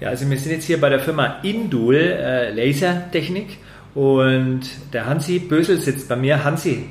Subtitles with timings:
[0.00, 3.58] Ja, also wir sind jetzt hier bei der Firma Indul äh, Lasertechnik
[3.94, 6.44] und der Hansi Bösel sitzt bei mir.
[6.44, 6.86] Hansi,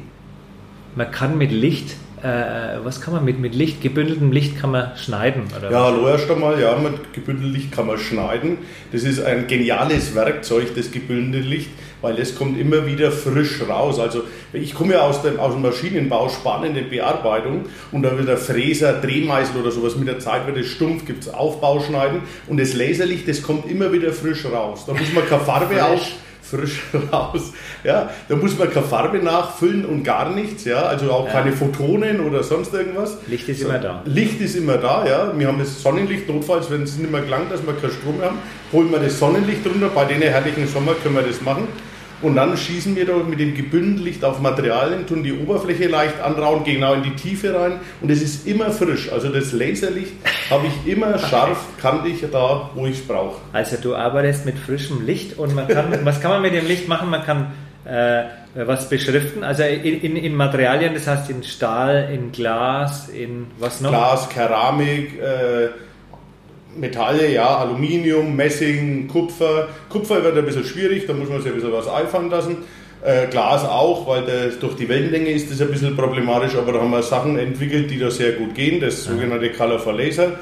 [0.96, 4.96] man kann mit Licht äh, was kann man mit, mit Licht, gebündeltem Licht kann man
[4.96, 5.44] schneiden?
[5.58, 8.60] Oder ja, hallo erst einmal, ja, mit gebündeltem Licht kann man schneiden.
[8.94, 11.70] Das ist ein geniales Werkzeug, das gebündelte Licht,
[12.04, 13.98] weil es kommt immer wieder frisch raus.
[13.98, 17.62] Also ich komme ja aus dem, aus dem Maschinenbau, spannende Bearbeitung
[17.92, 21.24] und da wird der Fräser, Drehmeißel oder sowas, mit der Zeit wird es stumpf, gibt
[21.24, 24.84] es Aufbauschneiden und das Laserlicht, das kommt immer wieder frisch raus.
[24.86, 26.02] Da muss man keine Farbe auf
[26.44, 27.54] frisch raus.
[27.84, 31.32] Ja, da muss man keine Farbe nachfüllen und gar nichts, ja, also auch ja.
[31.32, 33.18] keine Photonen oder sonst irgendwas.
[33.28, 34.04] Licht ist so, immer da.
[34.06, 35.34] Licht ist immer da, ja.
[35.38, 38.38] Wir haben das Sonnenlicht, notfalls, wenn es nicht mehr gelangt, dass wir keinen Strom haben,
[38.72, 39.90] holen wir das Sonnenlicht runter.
[39.94, 41.68] Bei den herrlichen Sommer können wir das machen.
[42.24, 46.64] Und dann schießen wir da mit dem Gebündellicht auf Materialien, tun die Oberfläche leicht anrauen,
[46.64, 49.12] gehen genau in die Tiefe rein und es ist immer frisch.
[49.12, 50.14] Also das Laserlicht
[50.50, 53.42] habe ich immer scharf, kantig da, wo ich es brauche.
[53.52, 56.88] Also du arbeitest mit frischem Licht und man kann, was kann man mit dem Licht
[56.88, 57.10] machen?
[57.10, 57.52] Man kann
[57.86, 58.24] äh,
[58.56, 63.82] was beschriften, also in, in, in, Materialien, das heißt in Stahl, in Glas, in was
[63.82, 63.90] noch?
[63.90, 65.70] Glas, Keramik, äh,
[66.76, 69.70] Metalle, ja, Aluminium, Messing, Kupfer.
[69.90, 72.58] Kupfer wird ein bisschen schwierig, da muss man sich ein bisschen was einfallen lassen.
[73.04, 76.80] Äh, Glas auch, weil das, durch die Wellenlänge ist das ein bisschen problematisch, aber da
[76.80, 80.40] haben wir Sachen entwickelt, die da sehr gut gehen, das sogenannte Color for Laser.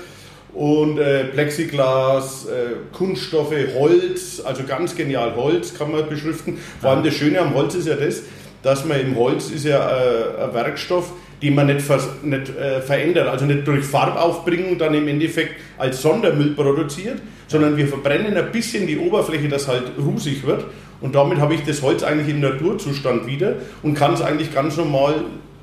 [0.53, 6.59] Und äh, Plexiglas, äh, Kunststoffe, Holz, also ganz genial Holz kann man beschriften.
[6.81, 8.23] Vor allem das Schöne am Holz ist ja das,
[8.61, 12.81] dass man im Holz ist ja äh, ein Werkstoff, die man nicht, ver, nicht äh,
[12.81, 18.51] verändert, also nicht durch Farbaufbringung dann im Endeffekt als Sondermüll produziert, sondern wir verbrennen ein
[18.51, 20.65] bisschen die Oberfläche, dass halt rusig wird
[21.01, 24.77] und damit habe ich das Holz eigentlich im Naturzustand wieder und kann es eigentlich ganz
[24.77, 25.15] normal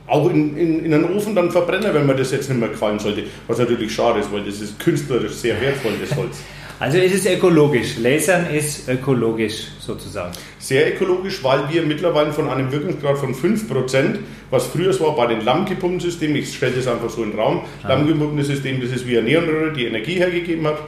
[0.09, 2.99] auch in, in, in einen Ofen dann verbrennen, wenn mir das jetzt nicht mehr gefallen
[2.99, 3.25] sollte.
[3.47, 6.39] Was natürlich schade ist, weil das ist künstlerisch sehr wertvoll, das Holz.
[6.81, 7.99] Also ist es ökologisch.
[7.99, 10.33] Lasern ist ökologisch sozusagen.
[10.61, 14.19] Sehr ökologisch, weil wir mittlerweile von einem Wirkungsgrad von 5%,
[14.51, 17.63] was früher war bei den lammgepumpten Systemen, ich stelle das einfach so in den Raum,
[17.83, 17.89] ah.
[17.89, 20.79] lammgepumpte System, das ist wie eine Neonröhre, die Energie hergegeben hat,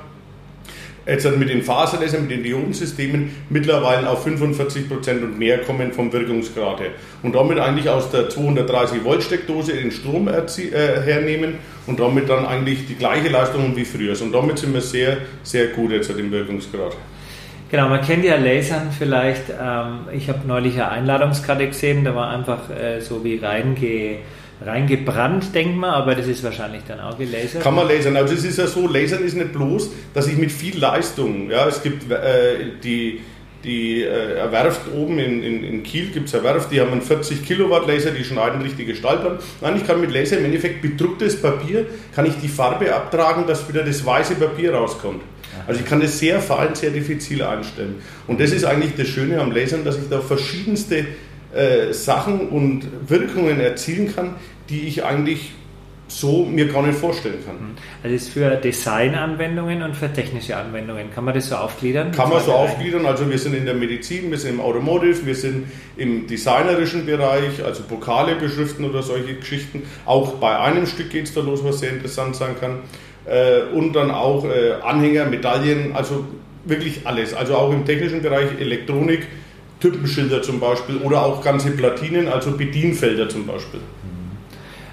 [1.11, 6.81] jetzt mit den Faserlesern, mit den Diodensystemen mittlerweile auf 45% und mehr kommen vom Wirkungsgrad
[6.81, 6.91] her.
[7.23, 11.55] Und damit eigentlich aus der 230 Volt Steckdose den Strom äh, hernehmen
[11.87, 14.21] und damit dann eigentlich die gleiche Leistung wie früher.
[14.23, 16.97] Und damit sind wir sehr, sehr gut jetzt im Wirkungsgrad.
[17.71, 19.45] Genau, man kennt ja Lasern vielleicht.
[19.51, 24.19] Ähm, ich habe neulich eine Einladungskarte gesehen, da war einfach äh, so wie reinge
[24.65, 27.63] reingebrannt, denkt man, aber das ist wahrscheinlich dann auch gelasert.
[27.63, 28.17] Kann man lasern.
[28.17, 31.67] Also es ist ja so, lasern ist nicht bloß, dass ich mit viel Leistung, ja,
[31.67, 33.21] es gibt äh, die,
[33.65, 37.03] die äh, Werft oben in, in, in Kiel, gibt es eine Werft, die haben einen
[37.03, 39.39] 40 Kilowatt Laser, die schneiden richtige Stahlplatten.
[39.61, 43.69] Nein, ich kann mit Laser im Endeffekt bedrucktes Papier, kann ich die Farbe abtragen, dass
[43.69, 45.23] wieder das weiße Papier rauskommt.
[45.67, 47.97] Also ich kann das sehr fein, sehr diffizil einstellen.
[48.27, 51.07] Und das ist eigentlich das Schöne am Lasern, dass ich da verschiedenste
[51.55, 54.37] äh, Sachen und Wirkungen erzielen kann,
[54.69, 55.53] die ich eigentlich
[56.11, 57.55] so mir gar nicht vorstellen kann.
[57.57, 57.77] Mhm.
[58.03, 61.11] Also ist für Designanwendungen und für technische Anwendungen.
[61.15, 62.13] Kann man das so aufgliedern?
[62.13, 63.07] Kann man so aufgliedern.
[63.07, 65.67] Also wir sind in der Medizin, wir sind im Automotive, wir sind
[65.97, 69.83] im designerischen Bereich, also Pokale beschriften oder solche Geschichten.
[70.05, 72.79] Auch bei einem Stück geht es da los, was sehr interessant sein kann.
[73.27, 76.25] Äh, und dann auch äh, Anhänger, Medaillen, also
[76.65, 77.35] wirklich alles.
[77.35, 79.27] Also auch im technischen Bereich Elektronik,
[79.81, 83.81] Typenschilder zum Beispiel oder auch ganze Platinen, also Bedienfelder zum Beispiel.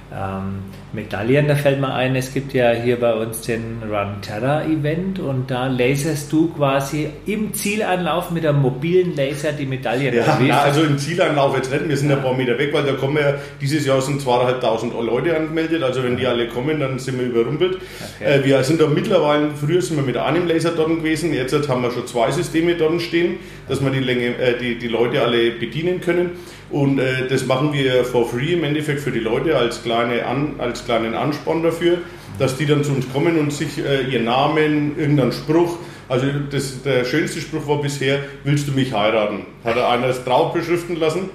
[0.09, 0.59] Ähm,
[0.93, 5.19] Medaillen, da fällt mir ein, es gibt ja hier bei uns den Run Terra Event
[5.19, 10.15] und da laserst du quasi im Zielanlauf mit einem mobilen Laser die Medaillen.
[10.15, 12.15] Ja, na, also im Zielanlauf jetzt nicht, wir sind ja.
[12.15, 16.01] ein paar Meter weg, weil da kommen ja, dieses Jahr sind zweieinhalbtausend Leute angemeldet, also
[16.03, 17.77] wenn die alle kommen, dann sind wir überrumpelt.
[18.19, 18.39] Okay.
[18.39, 21.81] Äh, wir sind da mittlerweile, früher sind wir mit einem Laser dort gewesen, jetzt haben
[21.81, 25.51] wir schon zwei Systeme dort stehen, dass wir die, Länge, äh, die, die Leute alle
[25.51, 26.31] bedienen können.
[26.69, 30.55] Und äh, das machen wir for free im Endeffekt für die Leute als, kleine An,
[30.57, 31.99] als kleinen Ansporn dafür,
[32.39, 35.77] dass die dann zu uns kommen und sich äh, ihren Namen, irgendeinen Spruch,
[36.09, 39.45] also das, der schönste Spruch war bisher, willst du mich heiraten?
[39.63, 41.29] Hat er einer das Traut beschriften lassen.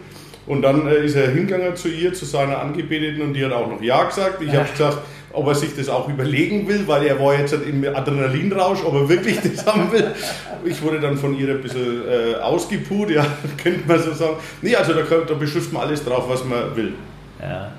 [0.47, 3.69] Und dann äh, ist er hingegangen zu ihr, zu seiner Angebeteten und die hat auch
[3.69, 4.43] noch Ja gesagt.
[4.43, 4.99] Ich habe gesagt,
[5.33, 9.09] ob er sich das auch überlegen will, weil er war jetzt im Adrenalinrausch, ob er
[9.09, 10.11] wirklich das haben will.
[10.65, 13.27] Ich wurde dann von ihr ein bisschen äh, ausgeput, ja,
[13.63, 14.37] könnte man so sagen.
[14.61, 16.93] Nee, also da, da beschriftet man alles drauf, was man will.
[17.41, 17.73] Ja.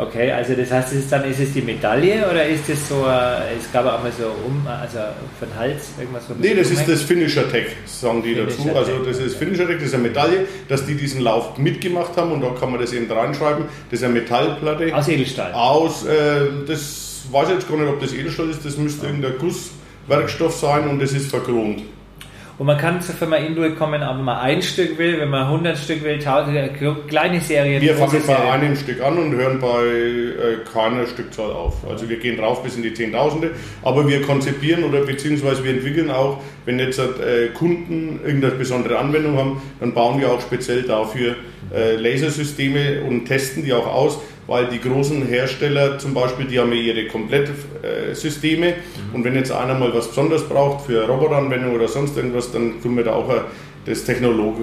[0.00, 3.56] Okay, also das heißt, ist dann ist es die Medaille oder ist es so, äh,
[3.58, 4.98] es gab auch mal so um, also
[5.38, 6.34] für den Hals irgendwas so.
[6.38, 8.76] Nee, das ist das Finisher Tech, sagen die Finisher dazu.
[8.76, 12.32] Also das ist Finisher Tech, das ist eine Medaille, dass die diesen Lauf mitgemacht haben
[12.32, 13.66] und da kann man das eben reinschreiben.
[13.90, 14.94] Das ist eine Metallplatte.
[14.94, 15.52] Aus Edelstahl.
[15.52, 19.12] Aus, äh, das weiß ich jetzt gar nicht, ob das Edelstahl ist, das müsste ja.
[19.12, 19.70] irgendein Guss
[20.06, 21.82] Werkstoff sein und es ist verchromt.
[22.60, 25.78] Und man kann zur Firma Indul kommen, ob man ein Stück will, wenn man 100
[25.78, 26.68] Stück will, 1000, äh,
[27.08, 27.80] kleine Serien.
[27.80, 28.48] Wir fangen bei Serien.
[28.50, 31.76] einem Stück an und hören bei äh, keiner Stückzahl auf.
[31.88, 36.10] Also wir gehen rauf bis in die Zehntausende, aber wir konzipieren oder beziehungsweise wir entwickeln
[36.10, 41.36] auch, wenn jetzt äh, Kunden irgendeine besondere Anwendung haben, dann bauen wir auch speziell dafür
[41.74, 44.18] äh, Lasersysteme und testen die auch aus,
[44.50, 49.14] weil die großen Hersteller zum Beispiel, die haben ja ihre Komplettsysteme Mhm.
[49.14, 52.96] und wenn jetzt einer mal was Besonderes braucht für Roboteranwendung oder sonst irgendwas, dann können
[52.96, 53.42] wir da auch äh,
[53.86, 54.56] das Technolog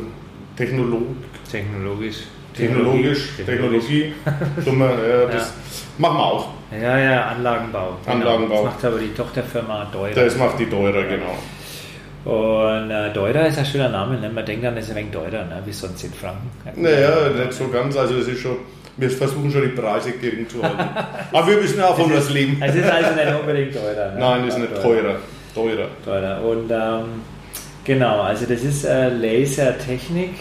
[0.58, 1.04] Technolog
[1.50, 2.18] Technologisch.
[2.54, 4.14] Technologisch, Technologie,
[4.66, 5.54] tun wir, ja, das
[5.98, 6.48] machen wir auch.
[6.82, 7.98] Ja, ja, Anlagenbau.
[8.04, 8.16] Genau.
[8.18, 8.64] Anlagenbau.
[8.66, 10.12] Das macht aber die Tochterfirma Deurer.
[10.14, 11.38] Das macht die teurer, genau.
[12.26, 14.30] Und äh, Deurer ist ein schöner Name, ne?
[14.30, 15.62] man denkt dann, das ist ein wenig teurer, ne?
[15.66, 16.42] wie sonst in Franken.
[16.76, 18.58] Naja, nicht so ganz, also es ist schon,
[18.98, 20.90] wir versuchen schon die Preise gering zu halten.
[21.32, 22.62] Aber wir müssen auch von was leben.
[22.62, 24.12] Es ist also nicht unbedingt teurer.
[24.14, 24.20] Ne?
[24.20, 25.16] Nein, das ist nicht teurer.
[25.54, 25.88] Teurer.
[26.04, 26.44] Teurer.
[26.44, 27.22] Und ähm,
[27.84, 30.32] genau, also das ist äh, Lasertechnik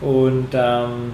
[0.00, 1.12] und ähm,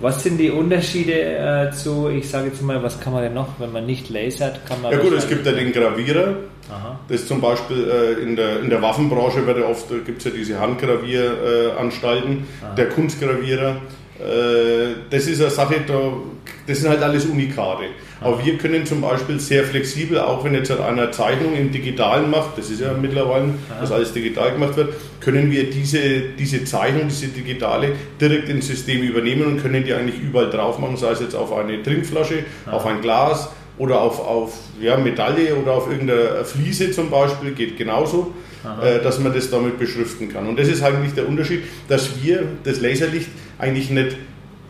[0.00, 3.58] was sind die Unterschiede äh, zu, ich sage jetzt mal, was kann man denn noch,
[3.58, 6.36] wenn man nicht lasert, kann man Ja gut, es gibt ja den Gravierer.
[6.70, 7.00] Aha.
[7.08, 10.30] Das zum Beispiel äh, in, der, in der Waffenbranche wird ja oft, gibt es ja
[10.30, 12.46] diese Handgravieranstalten,
[12.76, 13.76] der Kunstgravierer.
[14.20, 16.12] Äh, das ist eine Sache, da,
[16.66, 17.84] das sind halt alles Unikate.
[18.20, 22.30] Aber wir können zum Beispiel sehr flexibel, auch wenn jetzt halt einer Zeichnung im Digitalen
[22.30, 27.08] macht, das ist ja mittlerweile, dass alles digital gemacht wird, können wir diese, diese Zeichnung,
[27.08, 31.20] diese digitale, direkt ins System übernehmen und können die eigentlich überall drauf machen, sei es
[31.20, 36.44] jetzt auf eine Trinkflasche, auf ein Glas oder auf, auf ja, Metalle oder auf irgendeine
[36.44, 38.34] Fliese zum Beispiel, geht genauso,
[38.82, 40.48] äh, dass man das damit beschriften kann.
[40.48, 44.16] Und das ist eigentlich der Unterschied, dass wir das Laserlicht eigentlich nicht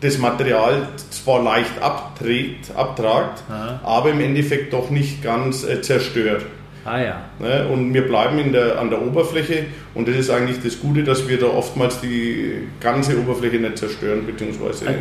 [0.01, 3.81] das Material zwar leicht abträgt, abtragt, Aha.
[3.83, 6.45] aber im Endeffekt doch nicht ganz äh, zerstört.
[6.85, 7.21] Ah ja.
[7.39, 7.67] Ne?
[7.67, 11.27] Und wir bleiben in der, an der Oberfläche und das ist eigentlich das Gute, dass
[11.27, 14.99] wir da oftmals die ganze Oberfläche nicht zerstören, beziehungsweise Also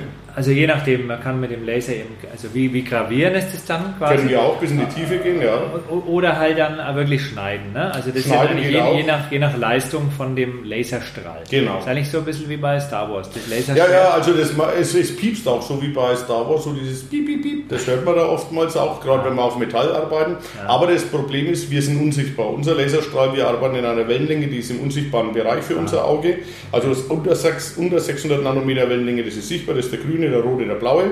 [0.50, 3.94] je nachdem, man kann mit dem Laser eben, also wie, wie gravieren ist das dann
[3.98, 4.16] quasi?
[4.16, 5.60] können wir auch bis in die Tiefe gehen, ja.
[6.06, 7.92] Oder halt dann wirklich schneiden, ne?
[7.92, 11.42] Also das Schneiden ist ja je, je, nach, je nach Leistung von dem Laserstrahl.
[11.50, 11.74] Genau.
[11.74, 13.28] Das ist eigentlich so ein bisschen wie bei Star Wars.
[13.30, 13.90] Das Ja, Laserstrahl.
[13.92, 17.26] ja, also das, es, es piepst auch so wie bei Star Wars, so dieses Piep,
[17.26, 17.68] Piep, Piep.
[17.68, 20.36] Das hört man da oftmals auch, gerade wenn wir auf Metall arbeiten.
[20.66, 22.50] Aber das Problem ist, wir sind unsichtbar.
[22.50, 26.38] Unser Laserstrahl, wir arbeiten in einer Wellenlänge, die ist im unsichtbaren Bereich für unser Auge.
[26.72, 30.27] Also das unter, sechs- unter 600 Nanometer Wellenlänge, das ist sichtbar, das ist der grüne,
[30.30, 31.04] der rote, der blaue.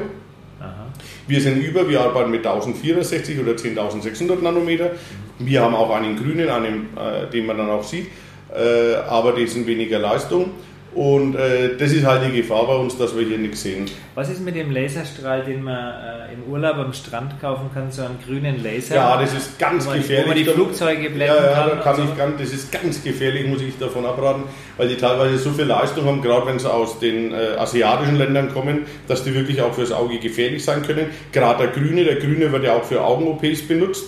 [0.61, 0.87] Aha.
[1.27, 4.93] Wir sind über, wir arbeiten mit 1064 oder 10.600 Nanometer.
[5.39, 8.07] Wir haben auch einen grünen, einen, äh, den man dann auch sieht,
[8.55, 10.51] äh, aber die sind weniger Leistung.
[10.97, 13.85] Und äh, das ist halt die Gefahr bei uns, dass wir hier nichts sehen.
[14.15, 18.01] Was ist mit dem Laserstrahl, den man äh, im Urlaub am Strand kaufen kann, so
[18.01, 18.95] einen grünen Laser?
[18.95, 20.25] Ja, das ist ganz wo man, gefährlich.
[20.25, 21.81] Wo man die Flugzeuge blenden ja, ja, kann.
[21.83, 22.15] kann so.
[22.17, 24.45] ganz, das ist ganz gefährlich, muss ich davon abraten,
[24.79, 28.51] weil die teilweise so viel Leistung haben, gerade wenn sie aus den äh, asiatischen Ländern
[28.55, 31.09] kommen, dass die wirklich auch fürs Auge gefährlich sein können.
[31.31, 34.07] Gerade der Grüne, der Grüne wird ja auch für Augen-OPs benutzt.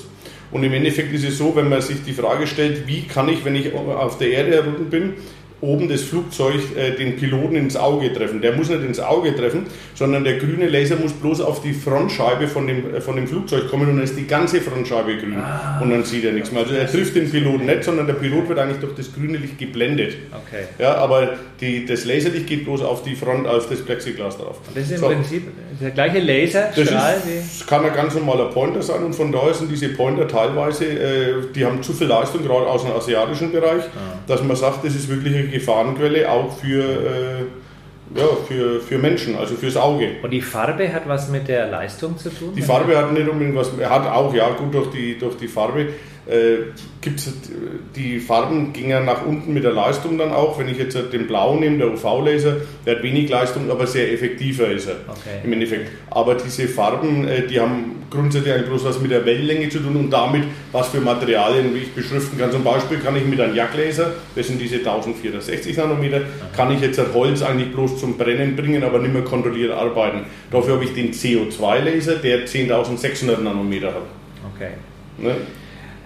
[0.51, 3.45] Und im Endeffekt ist es so, wenn man sich die Frage stellt, wie kann ich,
[3.45, 5.13] wenn ich auf der Erde herunter bin,
[5.61, 8.41] oben das Flugzeug äh, den Piloten ins Auge treffen.
[8.41, 12.47] Der muss nicht ins Auge treffen, sondern der grüne Laser muss bloß auf die Frontscheibe
[12.47, 15.37] von dem, äh, von dem Flugzeug kommen und dann ist die ganze Frontscheibe grün.
[15.81, 16.63] Und dann sieht er nichts mehr.
[16.63, 19.59] Also er trifft den Piloten nicht, sondern der Pilot wird eigentlich durch das grüne Licht
[19.59, 20.15] geblendet.
[20.33, 20.65] Okay.
[20.79, 21.31] Ja, aber
[21.61, 24.61] die, das Laserlicht geht bloß auf die Front, auf das Plexiglas drauf.
[24.75, 25.07] Das ist im So.
[25.07, 25.43] Prinzip
[25.81, 27.39] der gleiche Das, Laserstrahl wie.
[27.39, 30.85] ist, das kann ein ganz normaler Pointer sein und von daher sind diese Pointer teilweise,
[30.85, 33.83] äh, die haben zu viel Leistung, gerade aus dem asiatischen Bereich,
[34.27, 39.37] dass man sagt, das ist wirklich eine Gefahrenquelle auch für, äh, ja, für, für Menschen,
[39.37, 40.13] also fürs Auge.
[40.23, 42.55] Und die Farbe hat was mit der Leistung zu tun?
[42.55, 45.49] Die Farbe hat nicht unbedingt was, er hat auch, ja, gut, durch die, durch die
[45.49, 45.89] Farbe
[46.29, 46.59] äh,
[47.01, 47.31] gibt's,
[47.97, 50.59] die Farben gingen ja nach unten mit der Leistung dann auch.
[50.59, 54.69] Wenn ich jetzt den Blau nehme, der UV-Laser, der hat wenig Leistung, aber sehr effektiver
[54.71, 55.41] ist er Okay.
[55.45, 55.91] im Endeffekt.
[56.11, 59.97] Aber diese Farben, äh, die haben grundsätzlich eigentlich bloß was mit der Wellenlänge zu tun
[59.97, 62.51] und damit, was für Materialien wie ich beschriften kann.
[62.51, 66.23] Zum Beispiel kann ich mit einem Jagdlaser, das sind diese 1460 Nanometer,
[66.57, 70.21] kann ich jetzt das Holz eigentlich bloß zum Brennen bringen, aber nicht mehr kontrolliert arbeiten.
[70.51, 74.03] Dafür habe ich den CO2-Laser, der 10.600 Nanometer hat.
[74.55, 74.71] Okay.
[75.19, 75.35] Ne?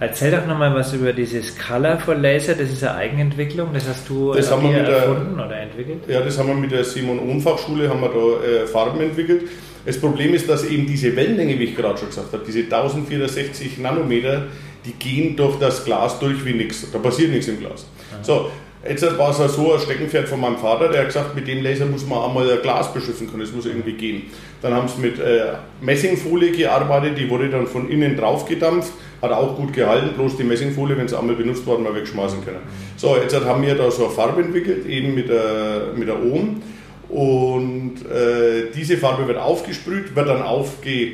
[0.03, 4.33] Erzähl doch nochmal was über dieses Colorful Laser, das ist eine Eigenentwicklung, das hast du
[4.33, 5.99] Das äh, haben wir mit der- erfunden oder entwickelt?
[6.09, 9.43] Ja, das haben wir mit der Simon-Ohm-Fachschule, haben wir da äh, Farben entwickelt.
[9.85, 13.77] Das Problem ist, dass eben diese Wellenlänge, wie ich gerade schon gesagt habe, diese 1460
[13.79, 14.47] Nanometer,
[14.85, 16.85] die gehen durch das Glas durch wie nichts.
[16.91, 17.85] Da passiert nichts im Glas.
[18.21, 18.49] So,
[18.87, 21.85] Jetzt war es so ein Steckenpferd von meinem Vater, der hat gesagt, mit dem Laser
[21.85, 24.23] muss man einmal ein Glas beschriften können, das muss irgendwie gehen.
[24.61, 29.31] Dann haben sie mit äh, Messingfolie gearbeitet, die wurde dann von innen drauf gedampft, hat
[29.31, 32.59] auch gut gehalten, bloß die Messingfolie, wenn sie einmal benutzt worden, mal wegschmeißen können.
[32.97, 36.61] So, jetzt haben wir da so eine Farbe entwickelt, eben mit der, mit der Ohm.
[37.07, 41.11] Und äh, diese Farbe wird aufgesprüht, wird dann aufge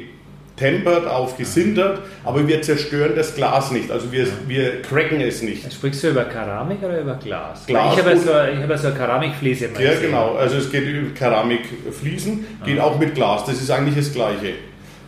[0.60, 3.90] tempert, aufgesintert, aber wir zerstören das Glas nicht.
[3.90, 5.72] Also wir, wir cracken es nicht.
[5.72, 7.66] Sprichst du über Keramik oder über Glas?
[7.66, 9.70] Glas ich habe so, hab so eine Keramikfliese.
[9.80, 10.36] Ja, genau.
[10.36, 12.84] Also es geht über Keramikfliesen, geht ah.
[12.84, 13.46] auch mit Glas.
[13.46, 14.54] Das ist eigentlich das Gleiche.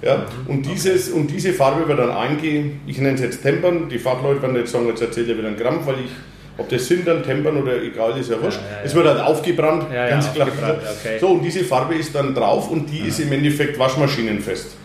[0.02, 0.56] Ja, mhm.
[0.56, 4.42] und, dieses, und diese Farbe wird dann eingehen, ich nenne es jetzt Tempern, die Fachleute
[4.42, 6.12] werden jetzt sagen, jetzt erzählt er wieder einen Gramm, weil ich,
[6.58, 8.62] ob das sind dann Tempern oder egal, ist ja wurscht.
[8.62, 8.84] Ja, ja, ja.
[8.84, 10.48] Es wird halt aufgebrannt, ganz klar.
[10.48, 11.20] Okay.
[11.20, 14.78] So, und diese Farbe ist dann drauf und die ist im Endeffekt waschmaschinenfest.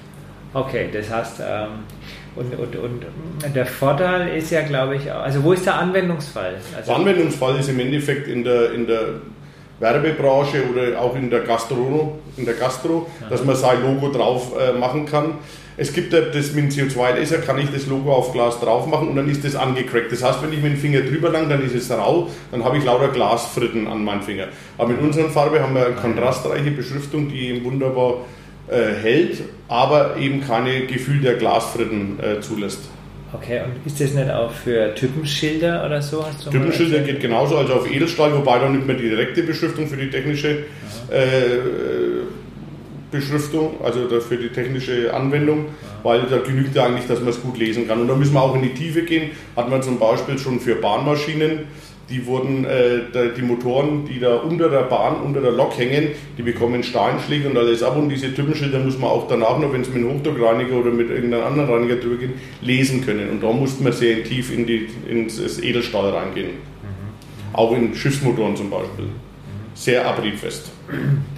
[0.56, 1.68] Okay, das heißt, ähm,
[2.34, 6.54] und, und, und der Vorteil ist ja, glaube ich, also wo ist der Anwendungsfall?
[6.74, 9.20] Also der Anwendungsfall ist im Endeffekt in der, in der
[9.80, 14.72] Werbebranche oder auch in der Gastro, in der Gastro dass man sein Logo drauf äh,
[14.72, 15.34] machen kann.
[15.76, 19.16] Es gibt das mit dem CO2-Laser, kann ich das Logo auf Glas drauf machen und
[19.16, 20.10] dann ist das angecrackt.
[20.10, 22.78] Das heißt, wenn ich mit dem Finger drüber lang, dann ist es rau, dann habe
[22.78, 24.46] ich lauter Glasfritten an meinem Finger.
[24.78, 28.22] Aber mit unserer Farbe haben wir eine kontrastreiche Beschriftung, die wunderbar
[28.68, 32.80] äh, hält, aber eben keine Gefühl der Glasfritten äh, zulässt.
[33.32, 36.24] Okay, und ist das nicht auch für Typenschilder oder so?
[36.50, 40.08] Typenschilder geht genauso, also auf Edelstahl, wobei dann nicht mehr die direkte Beschriftung für die
[40.08, 40.64] technische
[41.10, 42.24] äh,
[43.10, 45.66] Beschriftung, also für die technische Anwendung,
[46.02, 48.00] weil da genügt ja eigentlich, dass man es gut lesen kann.
[48.00, 49.30] Und da müssen wir auch in die Tiefe gehen.
[49.56, 51.60] Hat man zum Beispiel schon für Bahnmaschinen
[52.08, 53.00] die wurden, äh,
[53.36, 56.08] die Motoren, die da unter der Bahn, unter der Lok hängen,
[56.38, 59.80] die bekommen Steinschläge und alles ab und diese Typenschilder muss man auch danach noch, wenn
[59.80, 63.30] es mit einem Hochdruckreiniger oder mit irgendeinem anderen Reiniger drüber geht, lesen können.
[63.30, 66.50] Und da musste man sehr tief in die, ins Edelstahl reingehen.
[66.50, 67.54] Mhm.
[67.54, 69.06] Auch in Schiffsmotoren zum Beispiel.
[69.74, 70.70] Sehr abriebfest.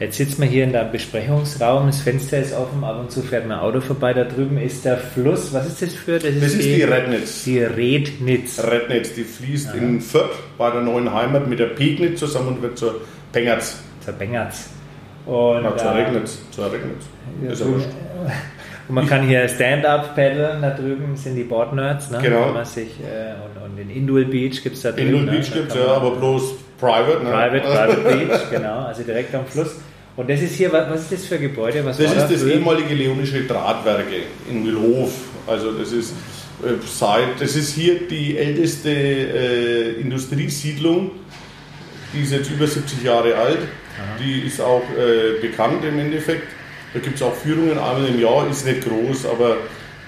[0.00, 3.44] Jetzt sitzt man hier in der Besprechungsraum, das Fenster ist offen, ab und zu fährt
[3.44, 5.54] ein Auto vorbei, da drüben ist der Fluss.
[5.54, 6.18] Was ist das für?
[6.18, 7.44] Das, das ist, die, die Rednitz.
[7.44, 8.60] Die Rednitz.
[8.64, 9.76] Rednitz, die fließt Aha.
[9.76, 13.78] in Fürth bei der neuen Heimat mit der Pegnitz zusammen und wird zur Pengerz.
[14.04, 14.68] Zur Pengerz.
[15.26, 16.38] Und, Na, zur Regnitz.
[16.50, 17.04] Zur Regnitz.
[17.44, 17.62] Ja, ist
[18.88, 22.10] und man kann hier Stand-up paddeln, da drüben sind die Board-Nerds.
[22.10, 22.18] Ne?
[22.20, 22.52] Genau.
[22.52, 25.06] Man sich, äh, und, und in Indul Beach gibt es da drüben.
[25.06, 25.30] Indul ne?
[25.30, 27.30] Beach gibt es ja, aber bloß Private, ne?
[27.30, 29.76] Private, Private Beach, genau, also direkt am Fluss.
[30.16, 31.84] Und das ist hier, was ist das für ein Gebäude?
[31.84, 35.12] Was das ist das ehemalige Leonische Drahtwerke in Mühlhof.
[35.46, 36.12] Also das ist
[36.62, 41.10] äh, seit, das ist hier die älteste äh, Industriesiedlung,
[42.12, 43.58] die ist jetzt über 70 Jahre alt.
[43.58, 44.16] Aha.
[44.20, 46.46] Die ist auch äh, bekannt im Endeffekt.
[46.92, 49.56] Da gibt es auch Führungen einmal im Jahr, ist nicht groß, aber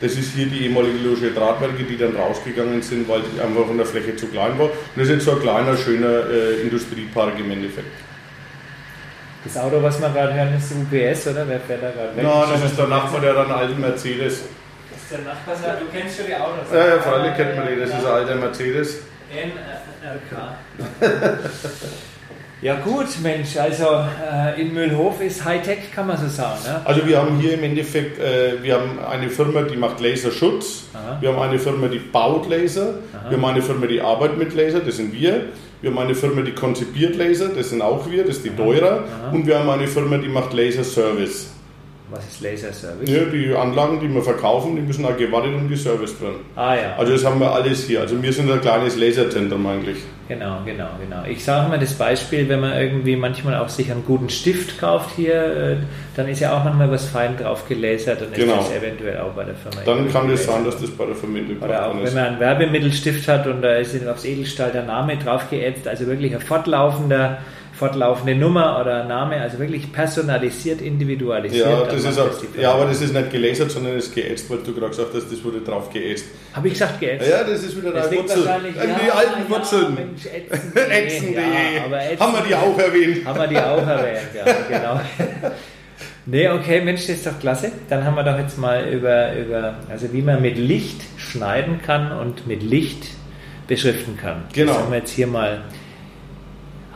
[0.01, 3.77] das ist hier die ehemalige Loge Drahtwerke, die dann rausgegangen sind, weil die einfach von
[3.77, 4.67] der Fläche zu klein war.
[4.67, 7.89] Und das ist jetzt so ein kleiner, schöner äh, Industriepark im Endeffekt.
[9.47, 11.47] Das Auto, was wir gerade hören, ist UPS, oder?
[11.49, 12.25] Wer fährt da gerade weg?
[12.25, 14.43] Nein, das ist der Nachbar, der dann alten Mercedes.
[14.91, 16.67] Das ist der Nachbar, du kennst schon die Autos.
[16.73, 18.99] Ja, ja, freilich kennt man die, das ist ein alter Mercedes.
[19.31, 20.39] NRK.
[22.63, 26.59] Ja gut, Mensch, also äh, in Mühlhof ist Hightech, kann man so sagen.
[26.65, 26.81] Ne?
[26.87, 31.19] Also wir haben hier im Endeffekt, äh, wir haben eine Firma, die macht Laserschutz, Aha.
[31.21, 33.29] wir haben eine Firma, die baut Laser, Aha.
[33.29, 35.43] wir haben eine Firma, die arbeitet mit Laser, das sind wir.
[35.83, 39.05] Wir haben eine Firma, die konzipiert Laser, das sind auch wir, das ist die Teurer.
[39.31, 41.51] Und wir haben eine Firma, die macht Laser Service.
[42.09, 43.11] Was ist Laser Service?
[43.11, 46.37] Ja, die Anlagen, die wir verkaufen, die müssen auch gewartet und geserviced werden.
[46.55, 46.97] Ah ja.
[46.97, 48.01] Also das haben wir alles hier.
[48.01, 49.99] Also wir sind ein kleines Laserzentrum eigentlich.
[50.29, 51.25] Genau, genau, genau.
[51.29, 55.15] Ich sage mal das Beispiel, wenn man irgendwie manchmal auch sich einen guten Stift kauft
[55.15, 55.77] hier, äh,
[56.17, 58.55] dann ist ja auch manchmal was fein drauf gelasert und genau.
[58.61, 59.83] ist das eventuell auch bei der Firma.
[59.85, 62.07] Dann kann es das sein, dass das bei der Vermittlung Oder auch ist.
[62.07, 66.07] wenn man einen Werbemittelstift hat und da ist aufs Edelstahl der Name drauf geätzt, also
[66.07, 67.39] wirklich ein fortlaufender
[67.77, 71.67] fortlaufende Nummer oder Name, also wirklich personalisiert, individualisiert.
[71.67, 74.59] Ja, das ist auch, ja aber das ist nicht gelasert, sondern es ist geätzt, weil
[74.59, 76.25] du gerade gesagt hast, das wurde drauf geätzt.
[76.55, 77.29] Habe ich gesagt geätzt?
[77.29, 78.45] Ja, das ist wieder das deine Wurzel.
[78.47, 79.95] Ja, die alten ja, Wurzeln.
[79.95, 80.27] Mensch,
[80.91, 81.35] ätzen.de.
[81.35, 83.27] Ja, haben wir die auch erwähnt?
[83.27, 85.01] Haben wir die auch erwähnt, ja, genau.
[86.25, 87.71] Nee, okay, Mensch, das ist doch klasse.
[87.89, 92.11] Dann haben wir doch jetzt mal über, über also wie man mit Licht schneiden kann
[92.11, 93.09] und mit Licht
[93.69, 94.45] beschriften kann.
[94.53, 94.73] Genau.
[94.73, 95.63] Das haben wir jetzt hier mal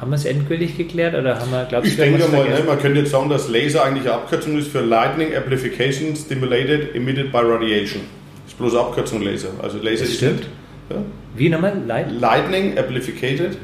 [0.00, 3.00] haben wir es endgültig geklärt oder haben wir, glaubst Ich denke mal, ne, man könnte
[3.00, 8.02] jetzt sagen, dass Laser eigentlich eine Abkürzung ist für Lightning Amplification Stimulated Emitted by Radiation.
[8.45, 9.50] Das ist bloß eine Abkürzung Laser.
[9.62, 10.47] Also Laser das stimmt.
[10.88, 10.97] Ja.
[11.37, 11.83] Wie nochmal?
[11.87, 12.11] Light?
[12.19, 13.59] Lightning Amplificated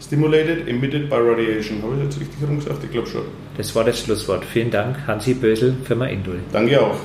[0.00, 1.82] Stimulated Emitted by Radiation.
[1.82, 2.82] Habe ich jetzt richtig rumgesagt?
[2.82, 3.22] Ich glaube schon.
[3.56, 4.44] Das war das Schlusswort.
[4.44, 6.40] Vielen Dank, Hansi Bösel, Firma Indul.
[6.52, 6.96] Danke auch.